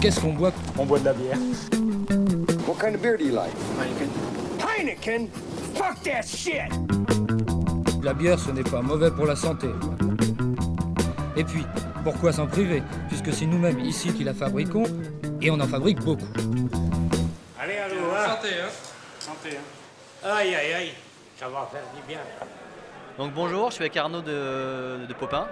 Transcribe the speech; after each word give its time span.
Qu'est-ce 0.00 0.20
qu'on 0.20 0.32
boit? 0.32 0.52
On 0.78 0.84
boit 0.84 0.98
de 0.98 1.06
la 1.06 1.12
bière. 1.12 1.38
What 2.66 2.76
kind 2.80 2.94
of 2.94 3.02
beer 3.02 3.16
do 3.16 3.24
you 3.24 3.32
like? 3.32 3.52
Heineken. 3.78 4.10
Heineken? 4.60 5.28
Fuck 5.74 6.02
that 6.04 6.22
shit! 6.22 6.70
La 8.02 8.12
bière, 8.14 8.38
ce 8.38 8.50
n'est 8.50 8.62
pas 8.62 8.82
mauvais 8.82 9.10
pour 9.10 9.26
la 9.26 9.34
santé. 9.34 9.68
Et 11.36 11.44
puis, 11.44 11.64
pourquoi 12.04 12.32
s'en 12.32 12.46
priver? 12.46 12.82
Puisque 13.08 13.32
c'est 13.32 13.46
nous-mêmes 13.46 13.80
ici 13.80 14.12
qui 14.12 14.22
la 14.24 14.34
fabriquons, 14.34 14.84
et 15.40 15.50
on 15.50 15.58
en 15.60 15.66
fabrique 15.66 16.00
beaucoup. 16.00 16.28
Allez, 17.58 17.78
allô, 17.78 17.96
Santé, 18.26 18.48
hein 18.62 18.70
Santé, 19.18 19.56
hein 19.56 20.28
Aïe, 20.28 20.54
aïe, 20.54 20.72
aïe, 20.72 20.92
ça 21.38 21.48
va 21.48 21.68
faire 21.70 21.82
du 21.94 22.02
bien. 22.06 22.20
Donc 23.18 23.32
bonjour, 23.32 23.70
je 23.70 23.76
suis 23.76 23.84
avec 23.84 23.96
Arnaud 23.96 24.20
de, 24.20 25.06
de 25.06 25.14
Popin. 25.14 25.46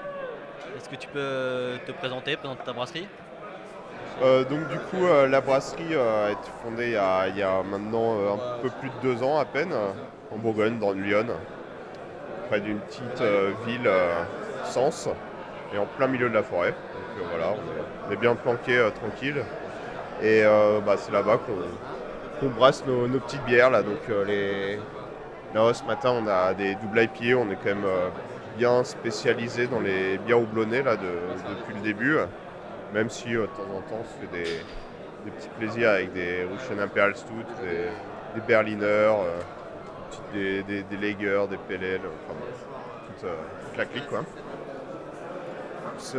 Est-ce 0.76 0.88
que 0.88 0.96
tu 0.96 1.08
peux 1.08 1.78
te 1.86 1.92
présenter, 1.92 2.36
présenter 2.36 2.62
ta 2.64 2.72
brasserie? 2.72 3.08
Euh, 4.22 4.44
donc 4.44 4.68
du 4.68 4.78
coup, 4.78 5.04
euh, 5.04 5.26
la 5.26 5.40
brasserie 5.40 5.94
euh, 5.94 6.28
a 6.28 6.30
été 6.30 6.50
fondée 6.62 6.86
il 6.86 7.36
y 7.38 7.42
a, 7.42 7.62
maintenant 7.62 8.34
un 8.34 8.38
peu 8.62 8.70
plus 8.70 8.88
de 8.88 8.94
deux 9.02 9.22
ans 9.22 9.38
à 9.38 9.44
peine, 9.44 9.74
en 10.30 10.38
Bourgogne, 10.38 10.78
dans 10.78 10.92
Lyon, 10.92 11.26
près 12.48 12.60
d'une 12.60 12.78
petite 12.78 13.22
ville, 13.66 13.90
Sens, 14.64 15.08
et 15.72 15.78
en 15.78 15.86
plein 15.86 16.06
milieu 16.06 16.28
de 16.28 16.34
la 16.34 16.42
forêt. 16.42 16.74
Donc 17.18 17.26
voilà, 17.30 17.54
on 18.08 18.12
est, 18.12 18.16
bien 18.16 18.34
planqué, 18.34 18.88
tranquille. 19.00 19.42
Et 20.22 20.42
bah, 20.86 20.96
c'est 20.96 21.12
là-bas 21.12 21.38
qu'on 22.40 22.48
brasse 22.48 22.84
nos, 22.86 23.06
petites 23.18 23.44
bières. 23.44 23.70
Là. 23.70 23.82
Donc 23.82 24.08
les... 24.26 24.78
là, 25.54 25.74
ce 25.74 25.84
matin, 25.84 26.12
on 26.12 26.26
a 26.26 26.54
des 26.54 26.74
double 26.76 27.02
IPA, 27.02 27.36
on 27.38 27.50
est 27.50 27.56
quand 27.56 27.74
même 27.74 27.86
bien 28.56 28.84
spécialisé 28.84 29.66
dans 29.66 29.80
les 29.80 30.18
bières 30.18 30.40
houblonnées 30.40 30.82
là, 30.82 30.96
de- 30.96 31.02
depuis 31.50 31.74
le 31.74 31.80
début. 31.80 32.16
Même 32.94 33.10
si 33.10 33.36
euh, 33.36 33.42
de 33.42 33.46
temps 33.46 33.76
en 33.76 33.80
temps 33.80 34.00
on 34.00 34.04
se 34.04 34.20
fait 34.20 34.44
des, 34.44 35.30
petits 35.32 35.48
plaisirs 35.58 35.90
avec 35.90 36.12
des 36.12 36.44
Russian 36.44 36.78
Imperial 36.78 37.16
Stout, 37.16 37.32
des, 37.60 37.88
des 38.34 38.46
Berliner, 38.46 38.84
euh, 38.84 39.40
des, 40.32 40.62
des, 40.62 40.82
des 40.84 40.96
Lager, 40.96 41.46
des 41.50 41.56
PLL, 41.56 42.00
enfin 42.04 42.38
toute, 43.06 43.24
euh, 43.24 43.34
la 43.76 43.84
clique 43.84 44.06
quoi. 44.08 44.22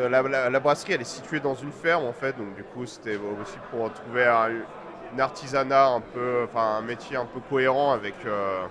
La, 0.09 0.59
brasserie 0.59 0.93
elle 0.93 1.01
est 1.01 1.05
située 1.05 1.39
dans 1.39 1.55
une 1.55 1.71
ferme 1.71 2.05
en 2.05 2.13
fait, 2.13 2.37
donc 2.37 2.55
du 2.55 2.63
coup 2.63 2.85
c'était 2.85 3.15
aussi 3.15 3.57
pour 3.71 3.91
trouver 3.93 4.25
un, 4.25 5.19
artisanat 5.19 5.87
un 5.87 6.01
peu, 6.01 6.43
enfin 6.43 6.77
un 6.77 6.81
métier 6.81 7.15
un 7.15 7.25
peu 7.25 7.39
cohérent 7.49 7.93
avec, 7.93 8.15
euh, 8.25 8.65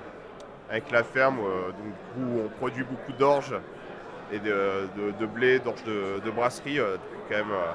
avec 0.69 0.91
la 0.91 1.05
ferme, 1.05 1.39
euh, 1.39 1.69
donc 1.69 1.95
coup 2.15 2.41
on 2.45 2.49
produit 2.59 2.85
beaucoup 2.85 3.13
d'orge 3.13 3.55
et 4.33 4.39
de, 4.39 5.27
blé, 5.27 5.59
d'orge 5.59 5.85
de, 5.85 6.21
de 6.25 6.31
brasserie 6.31 6.81
euh, 6.81 6.97
quand 7.29 7.37
même 7.37 7.51
euh, 7.51 7.73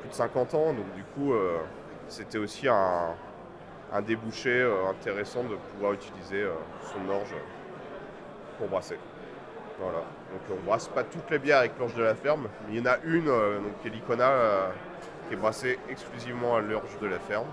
plus 0.00 0.08
de 0.08 0.14
50 0.14 0.54
ans. 0.54 0.72
Donc 0.72 0.92
du 0.94 1.02
coup, 1.14 1.32
euh, 1.32 1.58
c'était 2.08 2.38
aussi 2.38 2.68
un, 2.68 3.14
un 3.92 4.02
débouché 4.02 4.50
euh, 4.50 4.88
intéressant 4.88 5.42
de 5.44 5.56
pouvoir 5.72 5.92
utiliser 5.92 6.42
euh, 6.42 6.52
son 6.82 7.08
orge 7.10 7.34
pour 8.58 8.68
brasser. 8.68 8.98
Voilà. 9.80 9.98
Donc 9.98 10.58
on 10.58 10.66
brasse 10.66 10.88
pas 10.88 11.04
toutes 11.04 11.30
les 11.30 11.38
bières 11.38 11.58
avec 11.58 11.78
l'orge 11.78 11.94
de 11.94 12.02
la 12.02 12.14
ferme, 12.14 12.48
mais 12.66 12.74
il 12.74 12.78
y 12.80 12.82
en 12.82 12.90
a 12.90 12.98
une, 13.04 13.26
donc 13.26 13.80
qui 13.80 13.88
est 13.88 13.90
l'Icona, 13.92 14.32
qui 15.28 15.34
est 15.34 15.36
brassée 15.36 15.78
exclusivement 15.88 16.56
à 16.56 16.60
l'orge 16.60 16.98
de 17.00 17.06
la 17.06 17.20
ferme. 17.20 17.46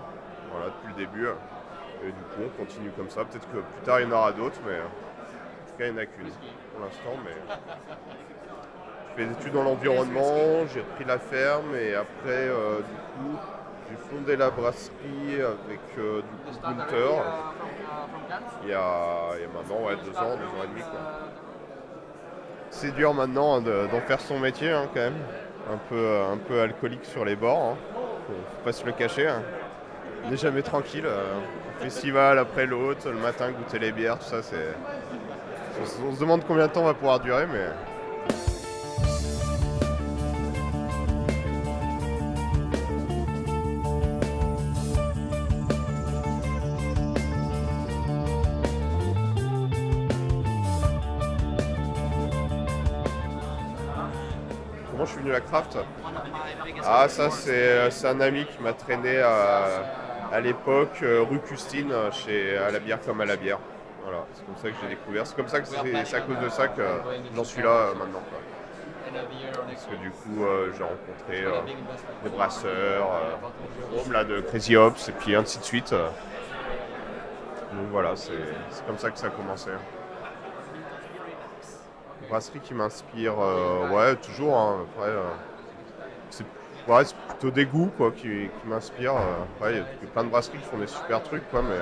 Voilà, 0.50 0.66
depuis 0.66 0.88
le 0.88 1.06
début. 1.06 1.28
Et 2.02 2.06
du 2.06 2.12
coup, 2.12 2.42
on 2.44 2.64
continue 2.64 2.90
comme 2.90 3.08
ça. 3.10 3.24
Peut-être 3.24 3.46
que 3.46 3.58
plus 3.58 3.82
tard, 3.84 4.00
il 4.00 4.08
y 4.08 4.12
en 4.12 4.16
aura 4.16 4.32
d'autres, 4.32 4.58
mais 4.66 4.74
en 4.74 5.70
tout 5.70 5.78
cas, 5.78 5.86
il 5.86 5.92
n'y 5.92 5.98
en 5.98 6.02
a 6.02 6.06
qu'une 6.06 6.30
pour 6.72 6.84
l'instant. 6.84 7.14
Mais 7.24 7.54
je 9.16 9.22
fais 9.22 9.28
des 9.28 9.32
études 9.34 9.52
dans 9.52 9.62
l'environnement, 9.64 10.66
j'ai 10.72 10.80
repris 10.80 11.04
la 11.06 11.18
ferme 11.18 11.74
et 11.74 11.94
après, 11.94 12.48
euh, 12.48 12.78
du 12.78 12.84
coup, 13.30 13.36
j'ai 13.90 13.96
fondé 14.16 14.36
la 14.36 14.50
brasserie 14.50 15.40
avec 15.40 15.80
euh, 15.98 16.20
du 16.22 16.50
coup 16.52 16.58
Gunther 16.62 17.22
il 18.64 18.70
y, 18.70 18.72
a, 18.74 19.36
il 19.36 19.42
y 19.42 19.44
a 19.44 19.48
maintenant 19.54 19.86
ouais, 19.86 19.94
deux 19.96 20.16
ans, 20.18 20.36
deux 20.36 20.44
ans 20.60 20.64
et 20.64 20.68
demi. 20.68 20.80
quoi. 20.80 21.00
C'est 22.70 22.92
dur 22.94 23.14
maintenant 23.14 23.56
hein, 23.56 23.60
de- 23.62 23.86
d'en 23.90 24.00
faire 24.00 24.20
son 24.20 24.38
métier 24.38 24.70
hein, 24.70 24.88
quand 24.92 25.00
même. 25.00 25.14
Un 25.72 25.78
peu, 25.88 25.96
euh, 25.96 26.32
un 26.32 26.36
peu 26.36 26.60
alcoolique 26.60 27.04
sur 27.04 27.24
les 27.24 27.34
bords. 27.36 27.72
Hein. 27.72 27.76
Faut, 28.26 28.32
faut 28.32 28.64
pas 28.64 28.72
se 28.72 28.84
le 28.84 28.92
cacher. 28.92 29.26
hein. 29.28 29.42
On 30.24 30.30
n'est 30.30 30.36
jamais 30.36 30.62
tranquille. 30.62 31.06
euh, 31.06 31.24
festival 31.80 32.38
après 32.38 32.66
l'autre, 32.66 33.08
le 33.10 33.18
matin 33.18 33.50
goûter 33.50 33.78
les 33.78 33.92
bières, 33.92 34.18
tout 34.18 34.24
ça, 34.24 34.42
c'est. 34.42 34.74
On, 35.80 35.84
se- 35.86 36.02
on 36.10 36.14
se 36.14 36.20
demande 36.20 36.42
combien 36.46 36.66
de 36.68 36.72
temps 36.72 36.82
on 36.82 36.86
va 36.86 36.94
pouvoir 36.94 37.20
durer, 37.20 37.46
mais. 37.46 37.66
Comment 54.96 55.04
je 55.04 55.12
suis 55.12 55.20
venu 55.20 55.34
à 55.34 55.40
Craft 55.42 55.76
Ah, 56.86 57.06
ça, 57.10 57.28
c'est 57.28 57.90
c'est 57.90 58.08
un 58.08 58.18
ami 58.22 58.46
qui 58.46 58.62
m'a 58.62 58.72
traîné 58.72 59.20
à, 59.20 59.66
à 60.32 60.40
l'époque, 60.40 61.00
euh, 61.02 61.22
rue 61.22 61.38
Custine, 61.40 61.92
euh, 61.92 62.10
chez 62.10 62.56
À 62.56 62.70
la 62.70 62.78
bière 62.78 62.98
comme 63.02 63.20
à 63.20 63.26
la 63.26 63.36
bière. 63.36 63.58
Voilà, 64.02 64.24
c'est 64.32 64.46
comme 64.46 64.56
ça 64.56 64.70
que 64.70 64.74
j'ai 64.82 64.88
découvert. 64.88 65.26
C'est 65.26 65.36
comme 65.36 65.48
ça 65.48 65.60
que 65.60 65.66
c'est 65.68 66.16
à 66.16 66.20
cause 66.22 66.38
de 66.38 66.48
ça 66.48 66.68
que 66.68 66.80
j'en 67.34 67.44
suis 67.44 67.60
là 67.62 67.68
euh, 67.68 67.94
maintenant. 67.94 68.22
quoi. 68.30 68.38
Parce 69.68 69.84
que 69.84 69.96
du 69.96 70.10
coup, 70.10 70.46
euh, 70.46 70.72
j'ai 70.74 70.82
rencontré 70.82 71.44
euh, 71.44 71.60
des 72.24 72.30
brasseurs, 72.30 73.10
euh, 73.12 74.12
là, 74.12 74.24
de 74.24 74.40
Crazy 74.40 74.76
Hops, 74.76 75.10
et 75.10 75.12
puis 75.12 75.36
ainsi 75.36 75.58
de 75.58 75.64
suite. 75.64 75.92
euh. 75.92 76.08
Donc 77.74 77.88
voilà, 77.90 78.16
c'est 78.16 78.32
c'est 78.70 78.86
comme 78.86 78.96
ça 78.96 79.10
que 79.10 79.18
ça 79.18 79.26
a 79.26 79.30
commencé. 79.30 79.68
Brasserie 82.26 82.60
qui 82.60 82.74
m'inspire, 82.74 83.38
euh, 83.40 83.84
ouais, 83.84 84.16
toujours. 84.16 84.56
hein, 84.58 84.82
après, 84.90 85.08
euh, 85.10 85.34
c'est 86.28 86.46
plutôt 87.26 87.50
des 87.50 87.66
goûts 87.66 87.90
quoi, 87.90 88.12
qui, 88.12 88.50
m'inspirent. 88.64 89.16
euh. 89.16 89.44
Il 89.70 89.76
y 89.76 90.04
a 90.04 90.08
plein 90.08 90.24
de 90.24 90.30
brasseries 90.30 90.58
qui 90.58 90.64
font 90.64 90.78
des 90.78 90.86
super 90.86 91.22
trucs, 91.22 91.46
quoi, 91.48 91.62
mais 91.62 91.78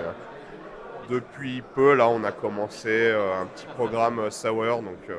depuis 1.08 1.62
peu, 1.62 1.94
là, 1.94 2.08
on 2.08 2.24
a 2.24 2.32
commencé 2.32 3.10
un 3.12 3.46
petit 3.46 3.66
programme 3.68 4.30
sour, 4.30 4.82
donc 4.82 5.10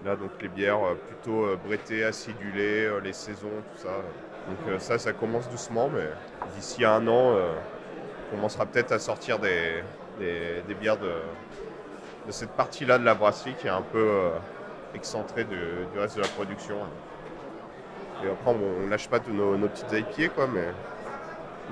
là, 0.00 0.16
donc 0.16 0.32
les 0.40 0.48
bières 0.48 0.98
plutôt 1.04 1.56
brettées, 1.58 2.04
acidulées, 2.04 3.00
les 3.02 3.12
saisons, 3.12 3.62
tout 3.62 3.76
ça. 3.76 4.02
Donc 4.46 4.66
ça, 4.80 4.98
ça 4.98 5.12
commence 5.12 5.48
doucement, 5.48 5.90
mais 5.90 6.08
d'ici 6.44 6.84
un 6.84 7.06
an, 7.08 7.36
on 8.18 8.24
commencera 8.24 8.66
peut-être 8.70 8.92
à 8.92 8.98
sortir 8.98 9.38
des, 9.38 9.84
des- 10.16 10.62
bières 10.74 10.98
de, 10.98 11.12
de 12.24 12.32
cette 12.32 12.54
partie-là 12.54 12.98
de 12.98 13.04
la 13.04 13.14
brasserie 13.14 13.56
qui 13.56 13.66
est 13.66 13.70
un 13.70 13.82
peu 13.82 14.30
excentrée 14.96 15.44
de- 15.44 15.92
du 15.92 15.98
reste 15.98 16.16
de 16.16 16.22
la 16.22 16.28
production. 16.28 16.76
Et 18.24 18.28
après, 18.28 18.50
on, 18.50 18.84
on 18.84 18.88
lâche 18.88 19.08
pas 19.08 19.18
de 19.18 19.30
nos, 19.30 19.56
nos 19.56 19.68
petites 19.68 20.34
quoi, 20.34 20.46
mais 20.52 20.68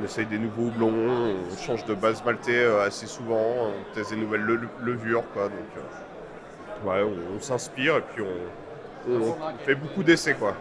on 0.01 0.05
essaye 0.05 0.27
des 0.27 0.39
nouveaux 0.39 0.65
houblons, 0.65 0.93
on 0.93 1.57
change 1.57 1.85
de 1.85 1.95
base 1.95 2.23
maltais 2.25 2.53
euh, 2.53 2.87
assez 2.87 3.07
souvent, 3.07 3.41
on 3.69 3.95
teste 3.95 4.11
des 4.11 4.17
nouvelles 4.17 4.43
le- 4.43 4.69
levures, 4.83 5.25
quoi. 5.33 5.45
Donc, 5.45 5.53
euh, 5.77 6.89
ouais, 6.89 7.13
on, 7.35 7.41
s'inspire 7.41 7.97
et 7.97 8.01
puis 8.03 8.23
on, 8.23 9.21
fait 9.65 9.75
beaucoup 9.75 10.03
d'essais, 10.03 10.35
quoi. 10.35 10.55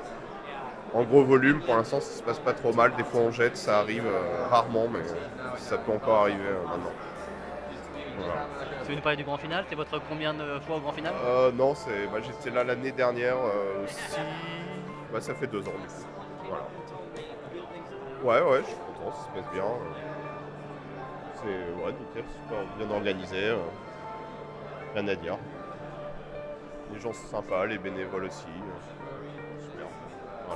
En 0.93 1.03
gros 1.03 1.23
volume, 1.23 1.59
pour 1.61 1.75
l'instant, 1.75 1.99
ça 1.99 2.17
se 2.17 2.21
passe 2.23 2.39
pas 2.39 2.53
trop 2.53 2.71
mal. 2.71 2.95
Des 2.95 3.03
fois, 3.03 3.21
on 3.21 3.31
jette, 3.31 3.57
ça 3.57 3.79
arrive 3.79 4.05
euh, 4.05 4.47
rarement, 4.49 4.87
mais 4.87 4.99
ça 5.57 5.77
peut 5.77 5.91
encore 5.91 6.21
arriver 6.21 6.43
maintenant. 6.69 6.91
Voilà. 8.17 8.47
Tu 8.83 8.89
veux 8.89 8.95
nous 8.95 9.01
parler 9.01 9.17
du 9.17 9.23
grand 9.23 9.37
final? 9.37 9.65
C'est 9.69 9.75
votre 9.75 9.99
combien 10.09 10.33
de 10.33 10.59
fois 10.59 10.77
au 10.77 10.79
grand 10.79 10.91
final? 10.91 11.13
Euh, 11.25 11.51
non, 11.51 11.75
c'est, 11.75 12.07
bah, 12.07 12.19
j'étais 12.21 12.49
là 12.49 12.63
l'année 12.63 12.91
dernière 12.91 13.37
euh, 13.37 13.83
aussi. 13.83 14.17
Bah, 15.11 15.21
ça 15.21 15.35
fait 15.35 15.47
deux 15.47 15.61
ans. 15.67 15.71
Voilà. 16.47 16.65
Ouais, 18.23 18.41
ouais, 18.51 18.61
je 18.61 18.67
suis 18.67 18.75
content, 18.77 19.11
ça 19.15 19.25
se 19.25 19.41
passe 19.41 19.53
bien. 19.53 19.63
euh. 19.63 19.93
C'est 21.35 21.83
ouais, 21.83 21.91
nickel, 21.99 22.23
super 22.31 22.63
bien 22.77 22.95
organisé. 22.95 23.49
euh. 23.49 23.57
Rien 24.95 25.07
à 25.07 25.15
dire. 25.15 25.37
Les 26.93 26.99
gens 26.99 27.13
sont 27.13 27.27
sympas, 27.27 27.65
les 27.65 27.77
bénévoles 27.77 28.25
aussi. 28.25 28.45
euh. 28.47 30.53